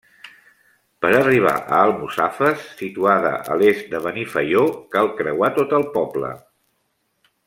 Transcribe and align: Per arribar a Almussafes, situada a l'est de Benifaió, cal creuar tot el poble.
Per 1.05 1.09
arribar 1.17 1.51
a 1.57 1.81
Almussafes, 1.89 2.65
situada 2.81 3.35
a 3.51 3.59
l'est 3.63 3.93
de 3.93 4.01
Benifaió, 4.09 4.67
cal 4.97 5.11
creuar 5.21 5.55
tot 5.61 5.77
el 5.81 5.89
poble. 5.99 6.33